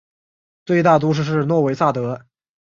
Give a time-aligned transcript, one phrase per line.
[0.65, 2.25] 最大都市是诺维萨德。